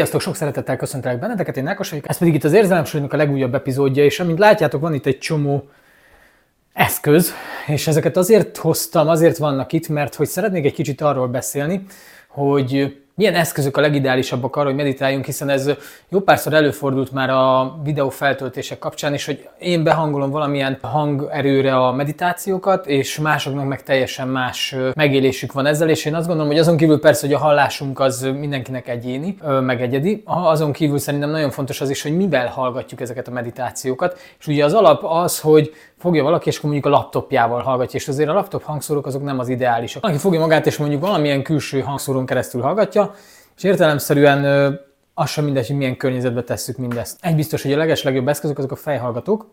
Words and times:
Sziasztok, 0.00 0.20
sok 0.20 0.36
szeretettel 0.36 0.76
köszöntelek 0.76 1.18
benneteket, 1.18 1.56
én 1.56 1.66
Ákos 1.66 1.90
vagyok, 1.90 2.08
ez 2.08 2.18
pedig 2.18 2.34
itt 2.34 2.44
az 2.44 2.52
Érzelemsornak 2.52 3.12
a 3.12 3.16
legújabb 3.16 3.54
epizódja, 3.54 4.04
és 4.04 4.20
amint 4.20 4.38
látjátok, 4.38 4.80
van 4.80 4.94
itt 4.94 5.06
egy 5.06 5.18
csomó 5.18 5.68
eszköz, 6.72 7.32
és 7.66 7.86
ezeket 7.86 8.16
azért 8.16 8.56
hoztam, 8.56 9.08
azért 9.08 9.36
vannak 9.36 9.72
itt, 9.72 9.88
mert 9.88 10.14
hogy 10.14 10.26
szeretnék 10.26 10.64
egy 10.64 10.72
kicsit 10.72 11.00
arról 11.00 11.28
beszélni, 11.28 11.84
hogy 12.28 12.96
milyen 13.20 13.34
eszközök 13.34 13.76
a 13.76 13.80
legideálisabbak 13.80 14.56
arra, 14.56 14.66
hogy 14.66 14.74
meditáljunk, 14.74 15.24
hiszen 15.24 15.48
ez 15.48 15.70
jó 16.08 16.20
párszor 16.20 16.52
előfordult 16.52 17.12
már 17.12 17.30
a 17.30 17.78
videó 17.82 18.08
feltöltések 18.08 18.78
kapcsán 18.78 19.14
is, 19.14 19.24
hogy 19.24 19.48
én 19.58 19.82
behangolom 19.82 20.30
valamilyen 20.30 20.78
hangerőre 20.80 21.76
a 21.76 21.92
meditációkat, 21.92 22.86
és 22.86 23.18
másoknak 23.18 23.68
meg 23.68 23.82
teljesen 23.82 24.28
más 24.28 24.76
megélésük 24.94 25.52
van 25.52 25.66
ezzel, 25.66 25.88
és 25.88 26.04
én 26.04 26.14
azt 26.14 26.26
gondolom, 26.26 26.50
hogy 26.50 26.60
azon 26.60 26.76
kívül 26.76 27.00
persze, 27.00 27.26
hogy 27.26 27.34
a 27.34 27.38
hallásunk 27.38 28.00
az 28.00 28.20
mindenkinek 28.38 28.88
egyéni, 28.88 29.36
meg 29.60 29.82
egyedi, 29.82 30.22
azon 30.24 30.72
kívül 30.72 30.98
szerintem 30.98 31.30
nagyon 31.30 31.50
fontos 31.50 31.80
az 31.80 31.90
is, 31.90 32.02
hogy 32.02 32.16
mivel 32.16 32.46
hallgatjuk 32.46 33.00
ezeket 33.00 33.28
a 33.28 33.30
meditációkat, 33.30 34.18
és 34.38 34.46
ugye 34.46 34.64
az 34.64 34.72
alap 34.72 35.04
az, 35.04 35.40
hogy 35.40 35.72
fogja 36.00 36.22
valaki, 36.22 36.48
és 36.48 36.56
akkor 36.56 36.70
mondjuk 36.70 36.94
a 36.94 36.96
laptopjával 36.96 37.62
hallgatja, 37.62 37.98
és 37.98 38.08
azért 38.08 38.28
a 38.28 38.32
laptop 38.32 38.62
hangszórók 38.62 39.06
azok 39.06 39.22
nem 39.22 39.38
az 39.38 39.48
ideálisak. 39.48 40.02
Valaki 40.02 40.20
fogja 40.20 40.40
magát, 40.40 40.66
és 40.66 40.76
mondjuk 40.76 41.00
valamilyen 41.00 41.42
külső 41.42 41.80
hangszórón 41.80 42.26
keresztül 42.26 42.60
hallgatja, 42.60 43.14
és 43.56 43.62
értelemszerűen 43.62 44.44
az 45.14 45.30
sem 45.30 45.44
mindegy, 45.44 45.66
hogy 45.66 45.76
milyen 45.76 45.96
környezetbe 45.96 46.42
tesszük 46.42 46.76
mindezt. 46.76 47.18
Egy 47.20 47.36
biztos, 47.36 47.62
hogy 47.62 47.72
a 47.72 47.76
leges 47.76 48.02
legjobb 48.02 48.28
eszközök 48.28 48.58
azok 48.58 48.72
a 48.72 48.76
fejhallgatók. 48.76 49.46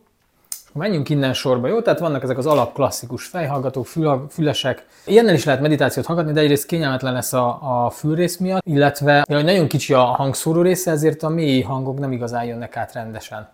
Menjünk 0.74 1.10
innen 1.10 1.34
sorba, 1.34 1.68
jó? 1.68 1.82
Tehát 1.82 2.00
vannak 2.00 2.24
ezek 2.24 2.38
az 2.38 2.46
alap 2.46 2.74
klasszikus 2.74 3.26
fejhallgatók, 3.26 3.86
fül, 3.86 4.26
fülesek. 4.30 4.86
Ilyennel 5.06 5.34
is 5.34 5.46
lehet 5.46 5.62
meditációt 5.62 6.06
hallgatni, 6.06 6.32
de 6.32 6.40
egyrészt 6.40 6.66
kényelmetlen 6.66 7.14
lesz 7.14 7.34
a, 7.34 7.60
a 7.86 7.90
fülrész 7.90 8.38
miatt, 8.38 8.62
illetve 8.66 9.24
hogy 9.28 9.44
nagyon 9.44 9.68
kicsi 9.68 9.94
a 9.94 10.04
hangszóró 10.04 10.62
része, 10.62 10.92
ezért 10.92 11.24
a 11.24 11.30
mély 11.30 11.62
hangok 11.62 12.00
nem 12.00 12.12
igazán 12.12 12.46
jönnek 12.46 12.78
át 12.78 12.94
rendesen. 12.94 13.50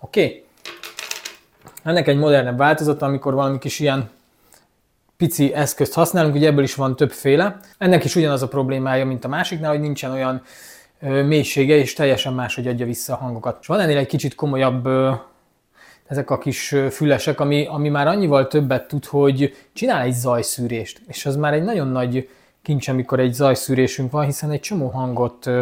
Oké? 0.00 0.24
Okay? 0.24 0.45
Ennek 1.86 2.08
egy 2.08 2.16
modernebb 2.16 2.58
változata, 2.58 3.06
amikor 3.06 3.34
valami 3.34 3.58
kis 3.58 3.78
ilyen 3.78 4.10
pici 5.16 5.54
eszközt 5.54 5.94
használunk, 5.94 6.34
ugye 6.34 6.46
ebből 6.46 6.64
is 6.64 6.74
van 6.74 6.96
többféle. 6.96 7.58
Ennek 7.78 8.04
is 8.04 8.16
ugyanaz 8.16 8.42
a 8.42 8.48
problémája, 8.48 9.06
mint 9.06 9.24
a 9.24 9.28
másiknál, 9.28 9.70
hogy 9.70 9.80
nincsen 9.80 10.10
olyan 10.10 10.42
ö, 11.00 11.22
mélysége, 11.22 11.74
és 11.76 11.92
teljesen 11.92 12.32
máshogy 12.32 12.66
adja 12.66 12.86
vissza 12.86 13.12
a 13.12 13.16
hangokat. 13.16 13.58
És 13.60 13.66
van 13.66 13.80
ennél 13.80 13.96
egy 13.96 14.06
kicsit 14.06 14.34
komolyabb 14.34 14.86
ö, 14.86 15.12
ezek 16.06 16.30
a 16.30 16.38
kis 16.38 16.74
fülesek, 16.90 17.40
ami, 17.40 17.66
ami 17.66 17.88
már 17.88 18.06
annyival 18.06 18.46
többet 18.46 18.88
tud, 18.88 19.04
hogy 19.04 19.56
csinál 19.72 20.02
egy 20.02 20.14
zajszűrést. 20.14 21.00
És 21.08 21.26
az 21.26 21.36
már 21.36 21.52
egy 21.52 21.64
nagyon 21.64 21.88
nagy 21.88 22.28
kincs, 22.62 22.88
amikor 22.88 23.20
egy 23.20 23.32
zajszűrésünk 23.32 24.10
van, 24.10 24.24
hiszen 24.24 24.50
egy 24.50 24.60
csomó 24.60 24.88
hangot 24.88 25.46
ö, 25.46 25.60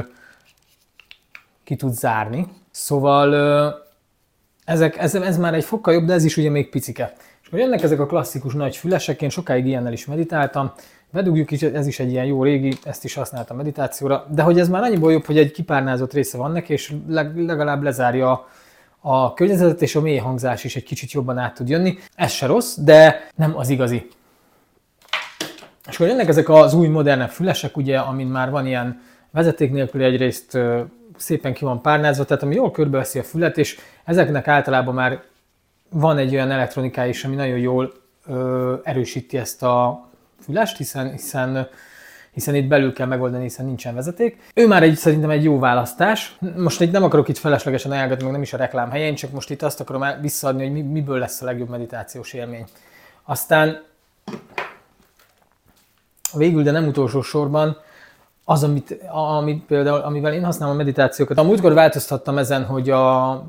ki 1.64 1.77
tud 1.77 1.92
zárni. 1.92 2.47
Szóval 2.70 3.84
ezek, 4.65 4.98
ez, 4.98 5.15
ez 5.15 5.39
már 5.39 5.55
egy 5.55 5.65
fokkal 5.65 5.95
jobb, 5.95 6.05
de 6.05 6.12
ez 6.12 6.25
is 6.25 6.37
ugye 6.37 6.51
még 6.51 6.69
picike. 6.69 7.12
És 7.43 7.47
akkor 7.47 7.59
jönnek 7.59 7.83
ezek 7.83 8.01
a 8.01 8.07
klasszikus 8.07 8.55
nagy 8.55 8.77
fülesek, 8.77 9.23
én 9.23 9.29
sokáig 9.29 9.67
ilyennel 9.67 9.93
is 9.93 10.06
meditáltam, 10.06 10.73
bedugjuk 11.11 11.51
is, 11.51 11.62
ez 11.62 11.87
is 11.87 12.01
egy 12.01 12.11
ilyen 12.11 12.25
jó 12.25 12.43
régi, 12.43 12.77
ezt 12.84 13.05
is 13.05 13.15
használtam 13.15 13.56
meditációra, 13.56 14.27
de 14.31 14.43
hogy 14.43 14.59
ez 14.59 14.69
már 14.69 14.83
annyiból 14.83 15.12
jobb, 15.12 15.25
hogy 15.25 15.39
egy 15.39 15.51
kipárnázott 15.51 16.12
része 16.12 16.37
van 16.37 16.53
neki, 16.53 16.73
és 16.73 16.95
legalább 17.37 17.83
lezárja 17.83 18.48
a 19.01 19.34
környezetet, 19.34 19.83
és 19.83 19.95
a 19.95 20.01
mély 20.01 20.17
hangzás 20.17 20.65
is 20.65 20.77
egy 20.77 20.83
kicsit 20.83 21.12
jobban 21.12 21.38
át 21.38 21.55
tud 21.55 21.69
jönni. 21.69 21.99
Ez 22.15 22.31
se 22.31 22.47
rossz, 22.47 22.77
de 22.77 23.28
nem 23.37 23.56
az 23.56 23.69
igazi. 23.69 24.06
És 25.88 25.94
akkor 25.94 26.06
jönnek 26.06 26.28
ezek 26.28 26.49
az 26.49 26.75
új 26.75 26.87
modernebb 26.87 27.31
fülesek, 27.31 27.77
ugye, 27.77 27.99
amin 27.99 28.27
már 28.27 28.50
van 28.50 28.67
ilyen 28.67 29.00
vezeték 29.34 29.71
nélkül 29.71 30.03
egyrészt 30.03 30.59
szépen 31.17 31.53
ki 31.53 31.65
van 31.65 31.83
párnázva, 31.83 32.25
tehát 32.25 32.43
ami 32.43 32.55
jól 32.55 32.71
körbeveszi 32.71 33.19
a 33.19 33.22
fület, 33.22 33.59
és 33.59 33.78
ezeknek 34.05 34.49
általában 34.49 34.95
már 34.95 35.22
van 35.91 36.19
egy 36.19 36.34
olyan 36.34 36.50
elektronikája 36.50 37.09
is, 37.09 37.25
ami 37.25 37.34
nagyon 37.34 37.59
jól 37.59 37.93
ö, 38.27 38.75
erősíti 38.83 39.37
ezt 39.37 39.62
a 39.62 40.09
fülest, 40.41 40.77
hiszen, 40.77 41.11
hiszen 41.11 41.69
hiszen 42.34 42.55
itt 42.55 42.67
belül 42.67 42.93
kell 42.93 43.06
megoldani, 43.06 43.43
hiszen 43.43 43.67
nincsen 43.67 43.94
vezeték. 43.94 44.39
Ő 44.55 44.67
már 44.67 44.83
egy, 44.83 44.97
szerintem 44.97 45.31
egy 45.31 45.44
jó 45.44 45.59
választás. 45.59 46.37
Most 46.56 46.81
itt 46.81 46.93
nem 46.93 47.03
akarok 47.03 47.28
itt 47.28 47.39
feleslegesen 47.39 47.93
elgatni, 47.93 48.25
meg 48.25 48.33
nem 48.33 48.43
is 48.43 48.53
a 48.53 48.56
reklám 48.56 48.91
helyén, 48.91 49.15
csak 49.15 49.33
most 49.33 49.50
itt 49.50 49.62
azt 49.62 49.81
akarom 49.81 50.05
visszaadni, 50.21 50.69
hogy 50.69 50.91
miből 50.91 51.19
lesz 51.19 51.43
a 51.43 51.44
legjobb 51.44 51.69
meditációs 51.69 52.33
élmény. 52.33 52.65
Aztán 53.23 53.83
végül, 56.37 56.62
de 56.62 56.71
nem 56.71 56.87
utolsó 56.87 57.23
sorban, 57.23 57.77
az, 58.44 58.62
amit, 58.65 58.99
amit 59.10 59.65
például, 59.65 60.00
amivel 60.00 60.32
én 60.32 60.44
használom 60.44 60.75
a 60.75 60.77
meditációkat. 60.77 61.38
A 61.38 61.43
múltkor 61.43 61.72
változtattam 61.72 62.38
ezen, 62.38 62.65
hogy 62.65 62.91
a 62.91 63.47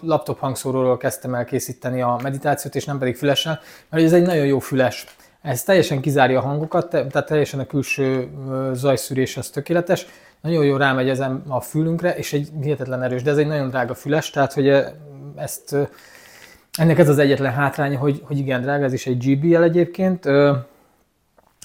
laptop 0.00 0.38
hangszóróról 0.38 0.96
kezdtem 0.96 1.34
el 1.34 1.44
készíteni 1.44 2.02
a 2.02 2.18
meditációt, 2.22 2.74
és 2.74 2.84
nem 2.84 2.98
pedig 2.98 3.16
fülessel, 3.16 3.60
mert 3.88 4.04
ez 4.04 4.12
egy 4.12 4.26
nagyon 4.26 4.46
jó 4.46 4.58
füles. 4.58 5.06
Ez 5.42 5.62
teljesen 5.62 6.00
kizárja 6.00 6.38
a 6.38 6.42
hangokat, 6.42 6.88
tehát 6.88 7.26
teljesen 7.26 7.60
a 7.60 7.66
külső 7.66 8.30
zajszűrés 8.72 9.36
az 9.36 9.48
tökéletes. 9.48 10.06
Nagyon 10.40 10.64
jó 10.64 10.76
rámegy 10.76 11.08
ezen 11.08 11.42
a 11.48 11.60
fülünkre, 11.60 12.16
és 12.16 12.32
egy 12.32 12.48
hihetetlen 12.62 13.02
erős, 13.02 13.22
de 13.22 13.30
ez 13.30 13.36
egy 13.36 13.46
nagyon 13.46 13.68
drága 13.68 13.94
füles, 13.94 14.30
tehát 14.30 14.52
hogy 14.52 14.84
ezt, 15.36 15.76
ennek 16.78 16.98
ez 16.98 17.08
az 17.08 17.18
egyetlen 17.18 17.52
hátránya, 17.52 17.98
hogy, 17.98 18.22
hogy 18.24 18.38
igen, 18.38 18.62
drága, 18.62 18.84
ez 18.84 18.92
is 18.92 19.06
egy 19.06 19.24
GBL 19.24 19.62
egyébként, 19.62 20.24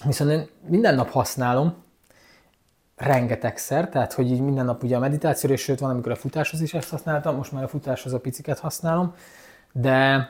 viszont 0.06 0.32
én 0.32 0.48
minden 0.68 0.96
nap 0.96 1.10
használom, 1.10 1.84
rengetegszer, 2.96 3.90
tehát 3.90 4.14
hogy 4.14 4.32
így 4.32 4.42
minden 4.42 4.66
nap 4.66 4.84
ugye 4.84 4.96
a 4.96 5.00
meditációra, 5.00 5.56
és 5.56 5.62
sőt 5.62 5.80
van, 5.80 5.90
amikor 5.90 6.12
a 6.12 6.16
futáshoz 6.16 6.62
is 6.62 6.74
ezt 6.74 6.90
használtam, 6.90 7.36
most 7.36 7.52
már 7.52 7.64
a 7.64 7.68
futáshoz 7.68 8.14
a 8.14 8.20
piciket 8.20 8.60
használom, 8.60 9.14
de 9.72 10.30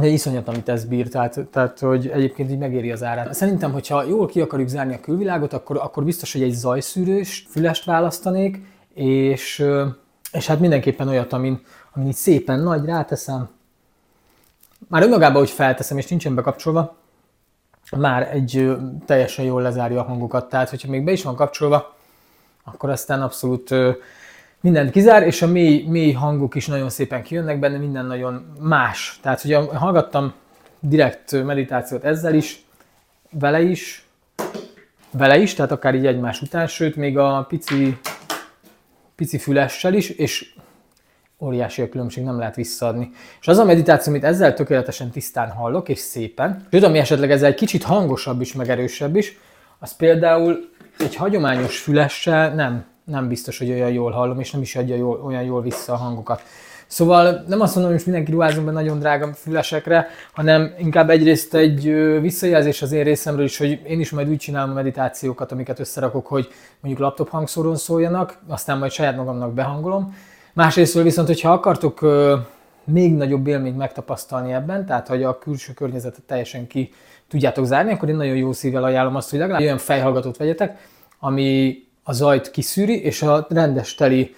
de 0.00 0.06
iszonyat, 0.06 0.48
amit 0.48 0.68
ez 0.68 0.84
bír, 0.84 1.08
tehát, 1.08 1.40
tehát 1.50 1.78
hogy 1.78 2.08
egyébként 2.08 2.50
így 2.50 2.58
megéri 2.58 2.92
az 2.92 3.02
árát. 3.02 3.34
Szerintem, 3.34 3.72
hogyha 3.72 4.02
jól 4.02 4.26
ki 4.26 4.40
akarjuk 4.40 4.68
zárni 4.68 4.94
a 4.94 5.00
külvilágot, 5.00 5.52
akkor, 5.52 5.76
akkor 5.76 6.04
biztos, 6.04 6.32
hogy 6.32 6.42
egy 6.42 6.52
zajszűrős 6.52 7.46
fülest 7.50 7.84
választanék, 7.84 8.60
és, 8.94 9.64
és 10.32 10.46
hát 10.46 10.60
mindenképpen 10.60 11.08
olyat, 11.08 11.32
amin, 11.32 11.60
amin 11.94 12.06
így 12.06 12.14
szépen 12.14 12.60
nagy 12.60 12.84
ráteszem. 12.84 13.48
Már 14.88 15.02
önmagában, 15.02 15.38
hogy 15.38 15.50
felteszem, 15.50 15.98
és 15.98 16.06
nincsen 16.06 16.34
bekapcsolva, 16.34 16.96
már 17.90 18.28
egy 18.32 18.76
teljesen 19.06 19.44
jól 19.44 19.62
lezárja 19.62 20.00
a 20.00 20.04
hangokat. 20.04 20.48
Tehát, 20.48 20.70
hogyha 20.70 20.90
még 20.90 21.04
be 21.04 21.12
is 21.12 21.22
van 21.22 21.36
kapcsolva, 21.36 21.96
akkor 22.64 22.90
aztán 22.90 23.22
abszolút 23.22 23.74
mindent 24.60 24.90
kizár, 24.90 25.22
és 25.22 25.42
a 25.42 25.46
mély, 25.46 25.84
mély 25.88 26.12
hangok 26.12 26.54
is 26.54 26.66
nagyon 26.66 26.90
szépen 26.90 27.22
kijönnek 27.22 27.58
benne, 27.58 27.78
minden 27.78 28.06
nagyon 28.06 28.54
más. 28.60 29.18
Tehát, 29.22 29.44
ugye 29.44 29.58
hallgattam 29.58 30.32
direkt 30.80 31.44
meditációt 31.44 32.04
ezzel 32.04 32.34
is, 32.34 32.64
vele 33.30 33.60
is, 33.60 34.06
vele 35.10 35.38
is, 35.38 35.54
tehát 35.54 35.72
akár 35.72 35.94
így 35.94 36.06
egymás 36.06 36.40
után, 36.42 36.66
sőt, 36.66 36.96
még 36.96 37.18
a 37.18 37.44
pici, 37.48 37.98
pici 39.14 39.38
fülessel 39.38 39.94
is, 39.94 40.08
és 40.08 40.54
óriási 41.42 41.82
a 41.82 41.88
különbség, 41.88 42.24
nem 42.24 42.38
lehet 42.38 42.54
visszaadni. 42.54 43.10
És 43.40 43.48
az 43.48 43.58
a 43.58 43.64
meditáció, 43.64 44.12
amit 44.12 44.24
ezzel 44.24 44.54
tökéletesen 44.54 45.10
tisztán 45.10 45.50
hallok, 45.50 45.88
és 45.88 45.98
szépen, 45.98 46.66
sőt, 46.70 46.82
ami 46.82 46.98
esetleg 46.98 47.30
ezzel 47.30 47.48
egy 47.48 47.54
kicsit 47.54 47.82
hangosabb 47.82 48.40
is, 48.40 48.52
meg 48.52 48.68
erősebb 48.68 49.16
is, 49.16 49.38
az 49.78 49.96
például 49.96 50.70
egy 50.98 51.16
hagyományos 51.16 51.78
fülessel 51.78 52.54
nem, 52.54 52.84
nem 53.04 53.28
biztos, 53.28 53.58
hogy 53.58 53.70
olyan 53.70 53.92
jól 53.92 54.10
hallom, 54.10 54.40
és 54.40 54.50
nem 54.50 54.62
is 54.62 54.76
adja 54.76 54.96
jól, 54.96 55.20
olyan 55.24 55.42
jól 55.42 55.62
vissza 55.62 55.92
a 55.92 55.96
hangokat. 55.96 56.42
Szóval 56.86 57.44
nem 57.46 57.60
azt 57.60 57.74
mondom, 57.74 57.92
hogy 57.92 58.02
mindenki 58.04 58.30
ruházom 58.30 58.64
be 58.64 58.70
nagyon 58.70 58.98
drága 58.98 59.32
fülesekre, 59.34 60.08
hanem 60.32 60.74
inkább 60.78 61.10
egyrészt 61.10 61.54
egy 61.54 61.84
visszajelzés 62.20 62.82
az 62.82 62.92
én 62.92 63.04
részemről 63.04 63.44
is, 63.44 63.56
hogy 63.56 63.80
én 63.86 64.00
is 64.00 64.10
majd 64.10 64.28
úgy 64.28 64.36
csinálom 64.36 64.70
a 64.70 64.74
meditációkat, 64.74 65.52
amiket 65.52 65.78
összerakok, 65.78 66.26
hogy 66.26 66.48
mondjuk 66.80 67.04
laptop 67.04 67.28
hangszórón 67.28 67.76
szóljanak, 67.76 68.38
aztán 68.48 68.78
majd 68.78 68.92
saját 68.92 69.16
magamnak 69.16 69.52
behangolom, 69.52 70.14
Másrészt 70.52 71.02
viszont, 71.02 71.26
hogyha 71.26 71.52
akartok 71.52 72.00
még 72.84 73.14
nagyobb 73.14 73.46
élményt 73.46 73.76
megtapasztalni 73.76 74.52
ebben, 74.52 74.86
tehát 74.86 75.08
hogy 75.08 75.22
a 75.22 75.38
külső 75.38 75.72
környezetet 75.72 76.22
teljesen 76.22 76.66
ki 76.66 76.90
tudjátok 77.28 77.64
zárni, 77.64 77.92
akkor 77.92 78.08
én 78.08 78.16
nagyon 78.16 78.36
jó 78.36 78.52
szívvel 78.52 78.84
ajánlom 78.84 79.16
azt, 79.16 79.30
hogy 79.30 79.38
legalább 79.38 79.60
olyan 79.60 79.78
fejhallgatót 79.78 80.36
vegyetek, 80.36 80.88
ami 81.18 81.76
a 82.02 82.12
zajt 82.12 82.50
kiszűri, 82.50 83.02
és 83.02 83.22
a 83.22 83.46
rendes 83.48 83.94
teli 83.94 84.34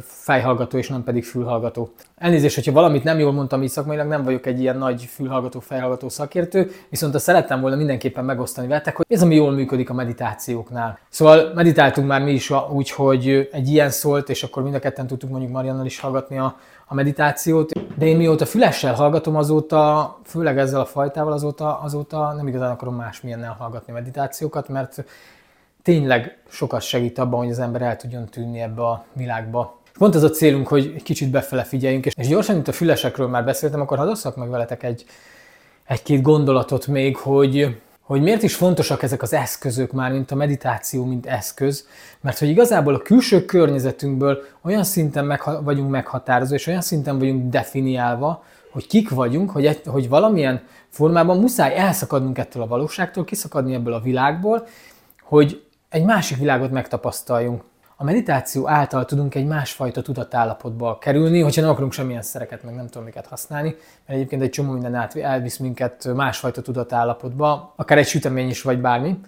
fejhallgató, 0.00 0.78
és 0.78 0.88
nem 0.88 1.04
pedig 1.04 1.24
fülhallgató. 1.24 1.90
Elnézést, 2.16 2.54
hogyha 2.54 2.72
valamit 2.72 3.04
nem 3.04 3.18
jól 3.18 3.32
mondtam 3.32 3.62
így 3.62 3.68
szakmailag, 3.68 4.08
nem 4.08 4.24
vagyok 4.24 4.46
egy 4.46 4.60
ilyen 4.60 4.78
nagy 4.78 5.02
fülhallgató, 5.02 5.60
fejhallgató 5.60 6.08
szakértő, 6.08 6.70
viszont 6.88 7.14
azt 7.14 7.24
szerettem 7.24 7.60
volna 7.60 7.76
mindenképpen 7.76 8.24
megosztani 8.24 8.66
veletek, 8.66 8.96
hogy 8.96 9.06
ez 9.08 9.22
ami 9.22 9.34
jól 9.34 9.50
működik 9.50 9.90
a 9.90 9.94
meditációknál. 9.94 10.98
Szóval 11.08 11.52
meditáltunk 11.54 12.06
már 12.08 12.22
mi 12.22 12.32
is 12.32 12.52
úgy, 12.70 12.90
hogy 12.90 13.48
egy 13.52 13.68
ilyen 13.68 13.90
szólt, 13.90 14.28
és 14.28 14.42
akkor 14.42 14.62
mind 14.62 14.74
a 14.74 14.78
ketten 14.78 15.06
tudtuk 15.06 15.30
mondjuk 15.30 15.52
Mariannal 15.52 15.86
is 15.86 16.00
hallgatni 16.00 16.38
a, 16.38 16.56
a 16.86 16.94
meditációt. 16.94 17.72
De 17.98 18.06
én 18.06 18.16
mióta 18.16 18.46
fülessel 18.46 18.94
hallgatom 18.94 19.36
azóta, 19.36 20.18
főleg 20.24 20.58
ezzel 20.58 20.80
a 20.80 20.84
fajtával 20.84 21.32
azóta, 21.32 21.80
azóta 21.80 22.32
nem 22.32 22.48
igazán 22.48 22.70
akarom 22.70 22.94
másmilyennel 22.94 23.56
hallgatni 23.58 23.92
meditációkat, 23.92 24.68
mert 24.68 25.04
tényleg 25.86 26.38
sokat 26.48 26.82
segít 26.82 27.18
abban, 27.18 27.38
hogy 27.38 27.50
az 27.50 27.58
ember 27.58 27.82
el 27.82 27.96
tudjon 27.96 28.26
tűnni 28.26 28.60
ebbe 28.60 28.82
a 28.82 29.04
világba. 29.12 29.80
Pont 29.98 30.14
ez 30.14 30.22
a 30.22 30.30
célunk, 30.30 30.68
hogy 30.68 30.92
egy 30.94 31.02
kicsit 31.02 31.30
befele 31.30 31.62
figyeljünk, 31.62 32.06
és 32.06 32.28
gyorsan, 32.28 32.54
mint 32.54 32.68
a 32.68 32.72
fülesekről 32.72 33.28
már 33.28 33.44
beszéltem, 33.44 33.80
akkor 33.80 33.98
hadd 33.98 34.32
meg 34.36 34.50
veletek 34.50 34.82
egy, 34.82 35.04
egy-két 35.84 36.22
gondolatot 36.22 36.86
még, 36.86 37.16
hogy, 37.16 37.76
hogy 38.00 38.22
miért 38.22 38.42
is 38.42 38.54
fontosak 38.54 39.02
ezek 39.02 39.22
az 39.22 39.32
eszközök 39.32 39.92
már, 39.92 40.12
mint 40.12 40.30
a 40.30 40.34
meditáció, 40.34 41.04
mint 41.04 41.26
eszköz, 41.26 41.86
mert 42.20 42.38
hogy 42.38 42.48
igazából 42.48 42.94
a 42.94 42.98
külső 43.02 43.44
környezetünkből 43.44 44.42
olyan 44.62 44.84
szinten 44.84 45.24
meg, 45.24 45.42
vagyunk 45.62 45.90
meghatározva, 45.90 46.54
és 46.54 46.66
olyan 46.66 46.80
szinten 46.80 47.18
vagyunk 47.18 47.50
definiálva, 47.50 48.44
hogy 48.70 48.86
kik 48.86 49.10
vagyunk, 49.10 49.50
hogy, 49.50 49.66
egy, 49.66 49.80
hogy 49.84 50.08
valamilyen 50.08 50.62
formában 50.88 51.38
muszáj 51.38 51.76
elszakadnunk 51.76 52.38
ettől 52.38 52.62
a 52.62 52.66
valóságtól, 52.66 53.24
kiszakadni 53.24 53.74
ebből 53.74 53.92
a 53.92 54.00
világból, 54.00 54.66
hogy 55.22 55.64
egy 55.88 56.04
másik 56.04 56.38
világot 56.38 56.70
megtapasztaljunk. 56.70 57.62
A 57.96 58.04
meditáció 58.04 58.68
által 58.68 59.04
tudunk 59.04 59.34
egy 59.34 59.46
másfajta 59.46 60.02
tudatállapotba 60.02 60.98
kerülni, 60.98 61.40
hogyha 61.40 61.60
nem 61.60 61.70
akarunk 61.70 61.92
semmilyen 61.92 62.22
szereket, 62.22 62.62
meg 62.62 62.74
nem 62.74 62.86
tudom 62.86 63.04
miket 63.04 63.26
használni, 63.26 63.68
mert 63.68 64.18
egyébként 64.18 64.42
egy 64.42 64.50
csomó 64.50 64.72
minden 64.72 64.94
át 64.94 65.16
elvisz 65.16 65.56
minket 65.56 66.14
másfajta 66.14 66.62
tudatállapotba, 66.62 67.72
akár 67.76 67.98
egy 67.98 68.06
sütemény 68.06 68.48
is, 68.48 68.62
vagy 68.62 68.80
bármi. 68.80 69.20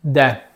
De 0.00 0.50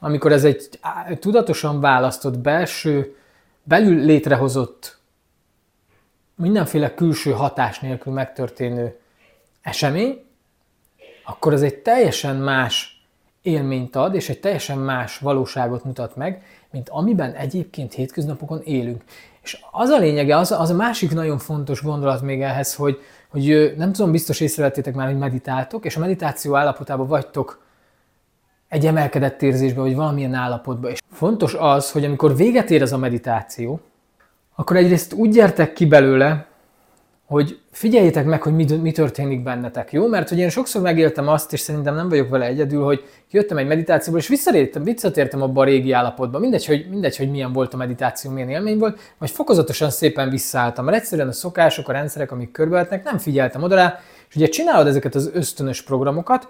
amikor 0.00 0.32
ez 0.32 0.44
egy 0.44 0.78
tudatosan 1.18 1.80
választott 1.80 2.38
belső, 2.38 3.16
belül 3.62 4.04
létrehozott, 4.04 4.98
mindenféle 6.34 6.94
külső 6.94 7.32
hatás 7.32 7.80
nélkül 7.80 8.12
megtörténő 8.12 8.98
esemény, 9.62 10.24
akkor 11.24 11.52
ez 11.52 11.62
egy 11.62 11.78
teljesen 11.78 12.36
más 12.36 12.95
élményt 13.46 13.96
ad, 13.96 14.14
és 14.14 14.28
egy 14.28 14.40
teljesen 14.40 14.78
más 14.78 15.18
valóságot 15.18 15.84
mutat 15.84 16.16
meg, 16.16 16.42
mint 16.70 16.88
amiben 16.88 17.32
egyébként 17.32 17.92
hétköznapokon 17.92 18.60
élünk. 18.64 19.02
És 19.42 19.60
az 19.70 19.88
a 19.88 19.98
lényege, 19.98 20.36
az, 20.36 20.52
az 20.52 20.70
a 20.70 20.74
másik 20.74 21.12
nagyon 21.12 21.38
fontos 21.38 21.82
gondolat 21.82 22.22
még 22.22 22.42
ehhez, 22.42 22.74
hogy, 22.74 23.00
hogy 23.28 23.74
nem 23.76 23.92
tudom, 23.92 24.10
biztos 24.10 24.40
észrevettétek 24.40 24.94
már, 24.94 25.06
hogy 25.06 25.18
meditáltok, 25.18 25.84
és 25.84 25.96
a 25.96 26.00
meditáció 26.00 26.54
állapotában 26.54 27.06
vagytok 27.06 27.64
egy 28.68 28.86
emelkedett 28.86 29.42
érzésbe, 29.42 29.80
vagy 29.80 29.94
valamilyen 29.94 30.34
állapotban. 30.34 30.90
És 30.90 30.98
fontos 31.10 31.54
az, 31.54 31.90
hogy 31.90 32.04
amikor 32.04 32.36
véget 32.36 32.70
ér 32.70 32.82
ez 32.82 32.92
a 32.92 32.98
meditáció, 32.98 33.80
akkor 34.54 34.76
egyrészt 34.76 35.12
úgy 35.12 35.30
gyertek 35.30 35.72
ki 35.72 35.86
belőle, 35.86 36.46
hogy 37.26 37.60
figyeljétek 37.70 38.24
meg, 38.24 38.42
hogy 38.42 38.54
mi, 38.54 38.66
mi 38.82 38.92
történik 38.92 39.42
bennetek, 39.42 39.92
jó? 39.92 40.06
Mert 40.06 40.28
hogy 40.28 40.38
én 40.38 40.48
sokszor 40.48 40.82
megéltem 40.82 41.28
azt, 41.28 41.52
és 41.52 41.60
szerintem 41.60 41.94
nem 41.94 42.08
vagyok 42.08 42.28
vele 42.28 42.44
egyedül, 42.44 42.84
hogy 42.84 43.04
jöttem 43.30 43.56
egy 43.56 43.66
meditációból, 43.66 44.20
és 44.20 44.28
visszatértem, 44.28 44.82
visszatértem 44.82 45.42
abba 45.42 45.60
a 45.60 45.64
régi 45.64 45.92
állapotba. 45.92 46.38
Mindegy 46.38 46.66
hogy, 46.66 46.86
mindegy, 46.90 47.16
hogy 47.16 47.30
milyen 47.30 47.52
volt 47.52 47.74
a 47.74 47.76
meditáció, 47.76 48.30
milyen 48.30 48.48
élmény 48.48 48.78
volt, 48.78 48.98
vagy 49.18 49.30
fokozatosan 49.30 49.90
szépen 49.90 50.30
visszaálltam. 50.30 50.84
Mert 50.84 50.96
egyszerűen 50.96 51.28
a 51.28 51.32
szokások, 51.32 51.88
a 51.88 51.92
rendszerek, 51.92 52.32
amik 52.32 52.50
körbevetnek, 52.50 53.04
nem 53.04 53.18
figyeltem 53.18 53.62
oda 53.62 53.74
rá, 53.74 54.00
és 54.28 54.36
ugye 54.36 54.46
csinálod 54.46 54.86
ezeket 54.86 55.14
az 55.14 55.30
ösztönös 55.34 55.82
programokat, 55.82 56.48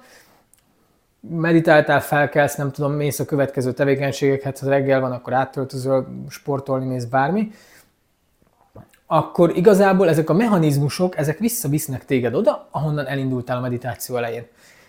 meditáltál, 1.30 2.00
felkelsz, 2.00 2.56
nem 2.56 2.70
tudom, 2.70 2.92
mész 2.92 3.18
a 3.18 3.24
következő 3.24 3.72
tevékenységekhez, 3.72 4.60
ha 4.60 4.68
reggel 4.68 5.00
van, 5.00 5.12
akkor 5.12 5.32
áttöltözöl, 5.32 6.06
sportolni 6.28 6.86
mész, 6.86 7.04
bármi, 7.04 7.50
akkor 9.06 9.56
igazából 9.56 10.08
ezek 10.08 10.30
a 10.30 10.34
mechanizmusok, 10.34 11.16
ezek 11.16 11.38
visszavisznek 11.38 12.04
téged 12.04 12.34
oda, 12.34 12.68
ahonnan 12.70 13.06
elindultál 13.06 13.56
a 13.56 13.60
meditáció 13.60 14.16
elején. 14.16 14.46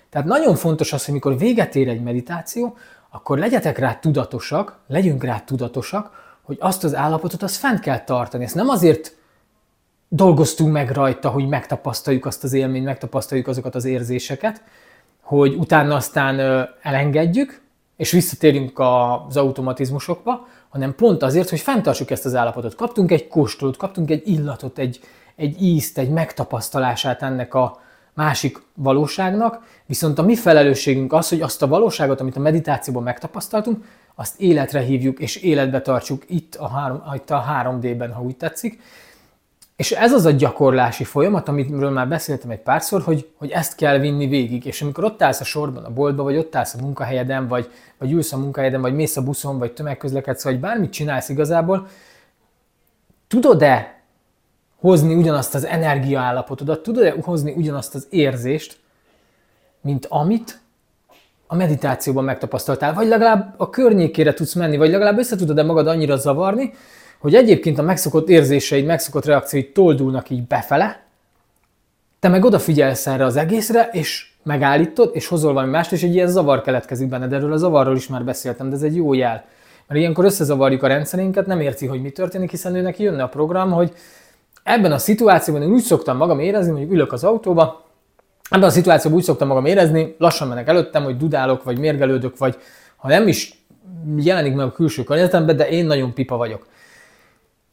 Tehát 0.10 0.28
nagyon 0.28 0.56
fontos 0.56 0.94
az, 0.94 1.06
hogy 1.06 1.14
mikor 1.14 1.38
véget 1.38 1.76
ér 1.76 1.88
egy 1.88 2.02
meditáció, 2.02 2.78
akkor 3.10 3.38
legyetek 3.38 3.78
rá 3.78 3.96
tudatosak, 3.96 4.78
legyünk 4.88 5.24
rá 5.24 5.40
tudatosak, 5.40 6.12
hogy 6.42 6.58
azt 6.60 6.84
az 6.84 6.96
állapotot 6.96 7.44
azt 7.44 7.56
fent 7.56 7.80
kell 7.80 8.04
tartani. 8.04 8.44
Ezt 8.44 8.56
nem 8.56 8.70
azért 8.70 9.16
dolgoztunk 10.08 10.72
meg 10.72 10.92
rajta, 10.92 11.30
hogy 11.30 11.48
megtapasztaljuk 11.48 12.26
azt 12.26 12.44
az 12.44 12.54
élményt, 12.54 12.86
megtapasztaljuk 12.86 13.48
azokat 13.48 13.76
az 13.76 13.86
érzéseket, 13.86 14.62
hogy 15.22 15.56
utána 15.56 15.96
aztán 15.96 16.40
elengedjük, 16.82 17.62
és 17.98 18.12
visszatérünk 18.12 18.80
az 18.80 19.38
automatizmusokba, 19.38 20.48
hanem 20.70 20.96
pont 20.96 21.24
azért, 21.24 21.50
hogy 21.50 21.60
fenntartsuk 21.60 22.12
ezt 22.12 22.26
az 22.26 22.36
állapotot. 22.36 22.76
Kaptunk 22.76 23.12
egy 23.12 23.28
kóstolót, 23.28 23.78
kaptunk 23.78 24.10
egy 24.10 24.28
illatot, 24.28 24.78
egy, 24.78 25.00
egy 25.36 25.62
ízt, 25.62 25.98
egy 25.98 26.10
megtapasztalását 26.10 27.22
ennek 27.22 27.54
a 27.54 27.80
másik 28.14 28.62
valóságnak, 28.74 29.64
viszont 29.86 30.20
a 30.20 30.24
mi 30.24 30.36
felelősségünk 30.36 31.14
az, 31.14 31.30
hogy 31.30 31.42
azt 31.42 31.62
a 31.62 31.68
valóságot, 31.68 32.20
amit 32.20 32.36
a 32.36 32.40
meditációban 32.40 33.04
megtapasztaltunk, 33.04 33.86
azt 34.16 34.40
életre 34.40 34.80
hívjuk 34.80 35.20
és 35.20 35.36
életbe 35.36 35.82
tartsuk 35.82 36.24
itt 36.28 36.56
a, 36.56 36.68
három, 36.68 37.04
itt 37.16 37.30
a 37.30 37.46
3D-ben, 37.64 38.14
ha 38.14 38.22
úgy 38.22 38.38
tetszik, 38.38 38.82
és 39.78 39.92
ez 39.92 40.14
az 40.14 40.26
a 40.26 40.32
gyakorlási 40.32 41.04
folyamat, 41.04 41.48
amiről 41.48 41.90
már 41.90 42.08
beszéltem 42.08 42.50
egy 42.50 42.60
párszor, 42.60 43.02
hogy, 43.02 43.30
hogy 43.38 43.50
ezt 43.50 43.76
kell 43.76 43.98
vinni 43.98 44.28
végig. 44.28 44.66
És 44.66 44.82
amikor 44.82 45.04
ott 45.04 45.22
állsz 45.22 45.40
a 45.40 45.44
sorban 45.44 45.84
a 45.84 45.90
boltba, 45.90 46.24
vagy 46.24 46.38
ott 46.38 46.56
állsz 46.56 46.74
a 46.74 46.82
munkahelyeden, 46.82 47.48
vagy, 47.48 47.72
vagy 47.98 48.12
ülsz 48.12 48.34
a 48.34 48.38
munkahelyeden, 48.38 48.82
vagy 48.82 48.96
mész 48.96 49.18
a 49.18 49.24
buszon, 49.24 49.58
vagy 49.58 49.74
tömegközlekedsz, 49.74 50.44
vagy 50.44 50.60
bármit 50.60 50.92
csinálsz 50.92 51.30
igazából, 51.30 51.88
tudod-e 53.28 54.02
hozni 54.80 55.16
ugyanazt 55.16 55.56
az 55.56 55.66
energiaállapotodat, 55.66 56.84
tudod-e 56.84 57.16
hozni 57.22 57.52
ugyanazt 57.52 57.96
az 57.96 58.08
érzést, 58.10 58.80
mint 59.82 60.06
amit 60.10 60.60
a 61.48 61.56
meditációban 61.56 62.24
megtapasztaltál, 62.24 62.94
vagy 62.94 63.08
legalább 63.08 63.54
a 63.58 63.70
környékére 63.70 64.34
tudsz 64.34 64.54
menni, 64.54 64.78
vagy 64.78 64.90
legalább 64.90 65.18
össze 65.18 65.36
tudod-e 65.36 65.64
magad 65.64 65.88
annyira 65.88 66.16
zavarni, 66.16 66.74
hogy 67.20 67.36
egyébként 67.36 67.78
a 67.78 67.82
megszokott 67.82 68.30
érzéseid, 68.30 68.86
megszokott 68.86 69.26
reakcióid 69.26 69.72
toldulnak 69.72 70.30
így 70.30 70.48
befele, 70.48 71.06
te 72.20 72.28
meg 72.28 72.46
odafigyelsz 72.46 73.08
erre 73.08 73.26
az 73.26 73.36
egészre, 73.36 73.90
és 73.92 74.32
megállítod, 74.44 75.10
és 75.14 75.28
hozol 75.28 75.54
valami 75.54 75.72
mást, 75.72 75.92
és 75.92 76.04
egy 76.04 76.14
ilyen 76.14 76.28
zavar 76.28 76.62
keletkezik 76.62 77.10
benned. 77.10 77.34
Erről 77.34 77.52
a 77.54 77.58
zavarról 77.58 77.96
is 77.96 78.08
már 78.08 78.24
beszéltem, 78.24 78.70
de 78.70 78.76
ez 78.76 78.82
egy 78.82 78.96
jó 78.96 79.14
jel. 79.14 79.46
Mert 79.88 80.00
ilyenkor 80.00 80.26
összezavarjuk 80.26 80.84
a 80.84 80.88
rendszerünket, 80.88 81.46
nem 81.46 81.60
érti, 81.60 81.86
hogy 81.86 82.02
mi 82.02 82.10
történik, 82.10 82.50
hiszen 82.50 82.76
ő 82.76 82.82
neki 82.82 83.04
jönne 83.04 83.24
a 83.24 83.28
program, 83.28 83.72
hogy 83.72 83.94
ebben 84.64 84.92
a 84.92 84.98
szituációban 84.98 85.62
én 85.62 85.72
úgy 85.72 85.82
szoktam 85.82 86.18
magam 86.18 86.40
érezni, 86.40 86.72
hogy 86.72 86.92
ülök 86.92 87.12
az 87.12 87.24
autóba, 87.24 87.86
ebben 88.50 88.68
a 88.68 88.70
szituációban 88.70 89.20
úgy 89.20 89.26
szoktam 89.26 89.48
magam 89.48 89.66
érezni, 89.66 90.16
lassan 90.18 90.48
mennek 90.48 90.68
előttem, 90.68 91.04
hogy 91.04 91.18
dudálok, 91.18 91.64
vagy 91.64 91.80
mérgelődök, 91.80 92.38
vagy 92.38 92.58
ha 92.96 93.08
nem 93.08 93.28
is 93.28 93.66
jelenik 94.18 94.56
meg 94.56 94.66
a 94.66 94.72
külső 94.72 95.04
környezetemben, 95.04 95.56
de 95.56 95.70
én 95.70 95.86
nagyon 95.86 96.14
pipa 96.14 96.38
vagyok. 96.38 96.68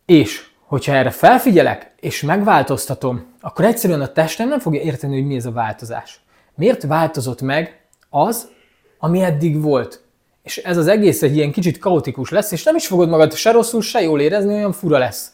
És 0.06 0.46
hogyha 0.66 0.92
erre 0.92 1.11
felfigyelek, 1.11 1.94
és 2.00 2.23
megváltoztatom, 2.23 3.26
akkor 3.40 3.64
egyszerűen 3.64 4.00
a 4.00 4.12
testem 4.12 4.49
nem 4.49 4.58
fogja 4.58 4.80
érteni, 4.80 5.14
hogy 5.14 5.26
mi 5.26 5.37
ez 5.37 5.46
a 5.46 5.52
változás. 5.52 6.20
Miért 6.54 6.82
változott 6.82 7.42
meg 7.42 7.80
az, 8.11 8.49
ami 8.99 9.20
eddig 9.23 9.62
volt? 9.62 10.02
És 10.42 10.56
ez 10.56 10.76
az 10.76 10.87
egész 10.87 11.23
egy 11.23 11.37
ilyen 11.37 11.52
kicsit 11.52 11.78
kaotikus 11.78 12.30
lesz, 12.30 12.52
és 12.52 12.62
nem 12.62 12.76
is 12.76 12.87
fogod 12.87 13.08
magad 13.08 13.34
se 13.34 13.50
rosszul, 13.50 13.82
se 13.82 14.00
jól 14.00 14.20
érezni, 14.20 14.54
olyan 14.54 14.73
fura 14.73 14.99
lesz. 14.99 15.32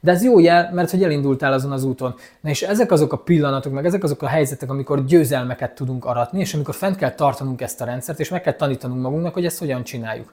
De 0.00 0.10
ez 0.10 0.24
jó 0.24 0.38
jel, 0.38 0.70
mert 0.72 0.90
hogy 0.90 1.04
elindultál 1.04 1.52
azon 1.52 1.72
az 1.72 1.84
úton. 1.84 2.14
Na 2.40 2.50
és 2.50 2.62
ezek 2.62 2.92
azok 2.92 3.12
a 3.12 3.18
pillanatok, 3.18 3.72
meg 3.72 3.86
ezek 3.86 4.04
azok 4.04 4.22
a 4.22 4.26
helyzetek, 4.26 4.70
amikor 4.70 5.04
győzelmeket 5.04 5.74
tudunk 5.74 6.04
aratni, 6.04 6.40
és 6.40 6.54
amikor 6.54 6.74
fent 6.74 6.96
kell 6.96 7.14
tartanunk 7.14 7.60
ezt 7.60 7.80
a 7.80 7.84
rendszert, 7.84 8.20
és 8.20 8.28
meg 8.28 8.40
kell 8.40 8.52
tanítanunk 8.52 9.02
magunknak, 9.02 9.34
hogy 9.34 9.44
ezt 9.44 9.58
hogyan 9.58 9.84
csináljuk. 9.84 10.32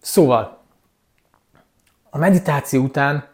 Szóval, 0.00 0.65
a 2.16 2.18
meditáció 2.18 2.82
után 2.82 3.24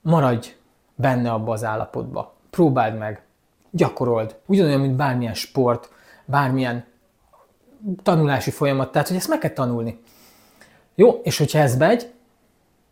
maradj 0.00 0.48
benne 0.94 1.30
abba 1.30 1.52
az 1.52 1.64
állapotba. 1.64 2.34
Próbáld 2.50 2.98
meg, 2.98 3.22
gyakorold. 3.70 4.36
Ugyanolyan, 4.46 4.80
mint 4.80 4.96
bármilyen 4.96 5.34
sport, 5.34 5.90
bármilyen 6.24 6.84
tanulási 8.02 8.50
folyamat, 8.50 8.92
tehát 8.92 9.08
hogy 9.08 9.16
ezt 9.16 9.28
meg 9.28 9.38
kell 9.38 9.50
tanulni. 9.50 10.00
Jó, 10.94 11.20
és 11.22 11.38
hogyha 11.38 11.58
ez 11.58 11.76
megy, 11.76 12.12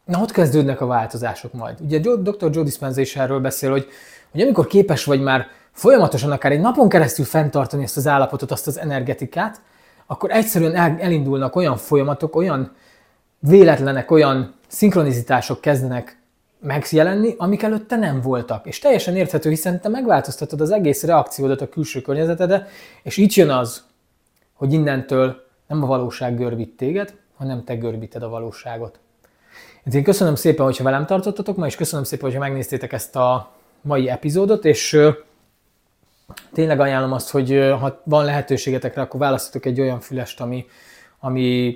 na 0.04 0.20
ott 0.20 0.30
kezdődnek 0.30 0.80
a 0.80 0.86
változások 0.86 1.52
majd. 1.52 1.80
Ugye 1.80 1.98
Dr. 1.98 2.50
Joe 2.50 2.64
Dispenza 2.64 3.00
is 3.00 3.16
erről 3.16 3.40
beszél, 3.40 3.70
hogy, 3.70 3.86
hogy 4.30 4.40
amikor 4.40 4.66
képes 4.66 5.04
vagy 5.04 5.22
már 5.22 5.46
folyamatosan 5.72 6.30
akár 6.30 6.52
egy 6.52 6.60
napon 6.60 6.88
keresztül 6.88 7.24
fenntartani 7.24 7.82
ezt 7.82 7.96
az 7.96 8.06
állapotot, 8.06 8.50
azt 8.50 8.66
az 8.66 8.78
energetikát, 8.78 9.60
akkor 10.06 10.30
egyszerűen 10.30 10.98
elindulnak 11.00 11.56
olyan 11.56 11.76
folyamatok, 11.76 12.36
olyan 12.36 12.72
véletlenek, 13.48 14.10
olyan 14.10 14.54
szinkronizitások 14.66 15.60
kezdenek 15.60 16.18
megjelenni, 16.60 17.34
amik 17.38 17.62
előtte 17.62 17.96
nem 17.96 18.20
voltak. 18.20 18.66
És 18.66 18.78
teljesen 18.78 19.16
érthető, 19.16 19.48
hiszen 19.48 19.80
te 19.80 19.88
megváltoztatod 19.88 20.60
az 20.60 20.70
egész 20.70 21.02
reakciódat 21.02 21.60
a 21.60 21.68
külső 21.68 22.00
környezetedre, 22.00 22.66
és 23.02 23.16
így 23.16 23.36
jön 23.36 23.50
az, 23.50 23.84
hogy 24.52 24.72
innentől 24.72 25.44
nem 25.66 25.82
a 25.82 25.86
valóság 25.86 26.36
görbít 26.36 26.76
téged, 26.76 27.14
hanem 27.36 27.64
te 27.64 27.74
görbíted 27.74 28.22
a 28.22 28.28
valóságot. 28.28 28.98
Én 29.92 30.02
köszönöm 30.02 30.34
szépen, 30.34 30.64
hogyha 30.64 30.84
velem 30.84 31.06
tartottatok 31.06 31.56
ma, 31.56 31.66
és 31.66 31.76
köszönöm 31.76 32.04
szépen, 32.04 32.24
hogyha 32.24 32.40
megnéztétek 32.40 32.92
ezt 32.92 33.16
a 33.16 33.52
mai 33.80 34.08
epizódot, 34.08 34.64
és 34.64 34.98
tényleg 36.52 36.80
ajánlom 36.80 37.12
azt, 37.12 37.30
hogy 37.30 37.50
ha 37.80 38.00
van 38.04 38.24
lehetőségetekre, 38.24 39.02
akkor 39.02 39.20
választatok 39.20 39.66
egy 39.66 39.80
olyan 39.80 40.00
fülest, 40.00 40.40
ami, 40.40 40.66
ami, 41.18 41.74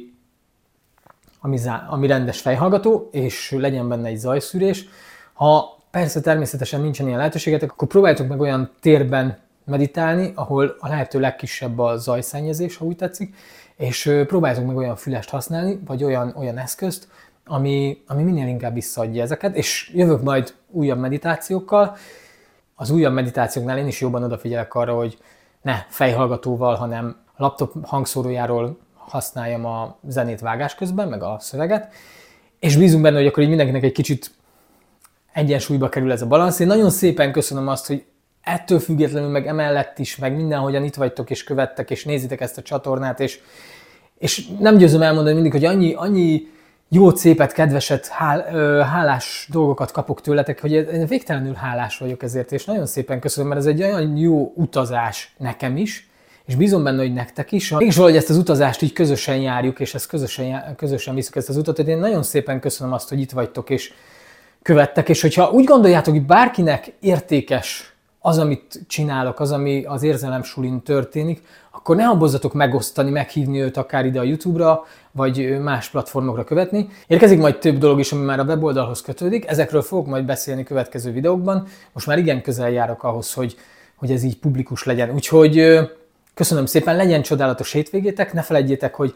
ami, 1.41 1.59
ami 1.89 2.07
rendes 2.07 2.41
fejhallgató, 2.41 3.09
és 3.13 3.51
legyen 3.59 3.89
benne 3.89 4.09
egy 4.09 4.19
zajszűrés. 4.19 4.85
Ha 5.33 5.79
persze 5.91 6.21
természetesen 6.21 6.81
nincsen 6.81 7.07
ilyen 7.07 7.19
lehetőségetek, 7.19 7.73
akkor 7.73 7.89
próbáljátok 7.89 8.29
meg 8.29 8.41
olyan 8.41 8.71
térben 8.81 9.39
meditálni, 9.65 10.33
ahol 10.35 10.77
a 10.79 10.89
lehető 10.89 11.21
legkisebb 11.21 11.79
a 11.79 11.97
zajszennyezés, 11.97 12.77
ha 12.77 12.85
úgy 12.85 12.97
tetszik, 12.97 13.35
és 13.77 14.11
próbáljátok 14.27 14.67
meg 14.67 14.77
olyan 14.77 14.97
fülest 14.97 15.31
használni, 15.31 15.81
vagy 15.87 16.05
olyan, 16.05 16.35
olyan 16.37 16.59
eszközt, 16.59 17.09
ami, 17.47 18.03
ami 18.07 18.23
minél 18.23 18.47
inkább 18.47 18.75
visszaadja 18.75 19.23
ezeket, 19.23 19.57
és 19.57 19.91
jövök 19.95 20.23
majd 20.23 20.55
újabb 20.71 20.99
meditációkkal. 20.99 21.97
Az 22.75 22.91
újabb 22.91 23.13
meditációknál 23.13 23.79
én 23.79 23.87
is 23.87 24.01
jobban 24.01 24.23
odafigyelek 24.23 24.75
arra, 24.75 24.95
hogy 24.95 25.19
ne 25.63 25.75
fejhallgatóval, 25.89 26.75
hanem 26.75 27.17
laptop 27.37 27.87
hangszórójáról 27.87 28.79
használjam 29.11 29.65
a 29.65 29.99
zenét 30.09 30.41
vágás 30.41 30.75
közben, 30.75 31.09
meg 31.09 31.23
a 31.23 31.37
szöveget, 31.41 31.93
és 32.59 32.77
bízunk 32.77 33.03
benne, 33.03 33.17
hogy 33.17 33.27
akkor 33.27 33.43
így 33.43 33.49
mindenkinek 33.49 33.83
egy 33.83 33.93
kicsit 33.93 34.31
egyensúlyba 35.33 35.89
kerül 35.89 36.13
ez 36.13 36.23
a 36.23 36.27
balansz. 36.27 36.59
Én 36.59 36.67
nagyon 36.67 36.91
szépen 36.91 37.33
köszönöm 37.33 37.69
azt, 37.69 37.87
hogy 37.87 38.05
ettől 38.43 38.79
függetlenül, 38.79 39.29
meg 39.29 39.47
emellett 39.47 39.99
is, 39.99 40.17
meg 40.17 40.37
mindenhogyan 40.37 40.85
itt 40.85 40.95
vagytok 40.95 41.31
és 41.31 41.45
követtek, 41.45 41.91
és 41.91 42.05
nézitek 42.05 42.41
ezt 42.41 42.59
a 42.59 42.63
csatornát, 42.63 43.21
és, 43.21 43.41
és 44.19 44.49
nem 44.59 44.77
győzöm 44.77 45.03
elmondani 45.03 45.35
mindig, 45.35 45.53
hogy 45.53 45.65
annyi, 45.65 45.93
annyi 45.93 46.49
jó, 46.89 47.15
szépet, 47.15 47.53
kedveset, 47.53 48.07
hál, 48.07 48.43
hálás 48.85 49.49
dolgokat 49.53 49.91
kapok 49.91 50.21
tőletek, 50.21 50.61
hogy 50.61 50.73
én 50.73 51.07
végtelenül 51.07 51.55
hálás 51.55 51.99
vagyok 51.99 52.23
ezért, 52.23 52.53
és 52.53 52.65
nagyon 52.65 52.87
szépen 52.87 53.21
köszönöm, 53.21 53.49
mert 53.49 53.61
ez 53.61 53.67
egy 53.67 53.83
olyan 53.83 54.17
jó 54.17 54.53
utazás 54.57 55.35
nekem 55.39 55.77
is, 55.77 56.10
és 56.51 56.57
bízom 56.57 56.83
benne, 56.83 57.01
hogy 57.01 57.13
nektek 57.13 57.53
is. 57.53 57.71
Mégis 57.71 57.97
valahogy 57.97 58.17
ezt 58.17 58.31
az 58.31 58.37
utazást 58.37 58.83
így 58.83 58.93
közösen 58.93 59.37
járjuk, 59.37 59.81
és 59.81 59.95
ezt 59.95 60.07
közösen, 60.07 60.75
közösen 60.77 61.15
viszük 61.15 61.37
ezt 61.37 61.49
az 61.49 61.57
utat, 61.57 61.79
én 61.79 61.99
nagyon 61.99 62.23
szépen 62.23 62.61
köszönöm 62.61 62.93
azt, 62.93 63.09
hogy 63.09 63.21
itt 63.21 63.31
vagytok, 63.31 63.71
és 63.71 63.93
követtek, 64.63 65.09
és 65.09 65.21
hogyha 65.21 65.51
úgy 65.51 65.65
gondoljátok, 65.65 66.15
hogy 66.15 66.27
bárkinek 66.27 66.93
értékes 67.01 67.95
az, 68.21 68.39
amit 68.39 68.81
csinálok, 68.87 69.41
az, 69.41 69.53
ami 69.53 69.85
az 69.85 70.03
érzelem 70.03 70.43
sulin 70.43 70.83
történik, 70.83 71.43
akkor 71.71 71.97
ne 71.97 72.05
habozzatok 72.05 72.53
megosztani, 72.53 73.11
meghívni 73.11 73.61
őt 73.61 73.77
akár 73.77 74.07
ide 74.07 74.21
a 74.21 74.23
YouTube-ra, 74.23 74.85
vagy 75.13 75.61
más 75.61 75.89
platformokra 75.89 76.45
követni. 76.45 76.89
Érkezik 77.07 77.39
majd 77.39 77.59
több 77.59 77.79
dolog 77.79 77.99
is, 77.99 78.13
ami 78.13 78.25
már 78.25 78.41
a 78.41 78.45
weboldalhoz 78.45 79.03
kötődik, 79.03 79.49
ezekről 79.49 79.83
fogok 79.83 80.07
majd 80.07 80.25
beszélni 80.25 80.63
következő 80.63 81.13
videókban. 81.13 81.67
Most 81.93 82.07
már 82.07 82.19
igen 82.19 82.43
közel 82.43 82.71
járok 82.71 83.03
ahhoz, 83.03 83.33
hogy, 83.33 83.57
hogy 83.97 84.11
ez 84.11 84.23
így 84.23 84.39
publikus 84.39 84.85
legyen. 84.85 85.11
Úgyhogy 85.11 85.79
köszönöm 86.35 86.67
szépen, 86.67 86.97
legyen 86.97 87.23
csodálatos 87.23 87.73
hétvégétek, 87.73 88.33
ne 88.33 88.43
felejtjétek, 88.43 88.95
hogy 88.95 89.15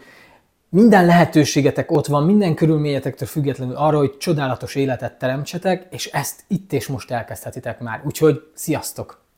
minden 0.68 1.06
lehetőségetek 1.06 1.90
ott 1.90 2.06
van, 2.06 2.24
minden 2.24 2.54
körülményetektől 2.54 3.28
függetlenül 3.28 3.76
arra, 3.76 3.98
hogy 3.98 4.16
csodálatos 4.16 4.74
életet 4.74 5.18
teremtsetek, 5.18 5.86
és 5.90 6.06
ezt 6.06 6.44
itt 6.48 6.72
és 6.72 6.86
most 6.86 7.10
elkezdhetitek 7.10 7.80
már. 7.80 8.02
Úgyhogy 8.04 8.50
sziasztok! 8.54 9.23